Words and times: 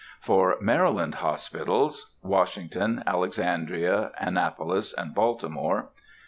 For 0.19 0.57
Maryland 0.59 1.13
hospitals. 1.21 2.13
(Washington, 2.23 3.03
Alexandria, 3.05 4.09
Annapolis, 4.19 4.93
and 4.93 5.13
Baltimore.) 5.13 5.91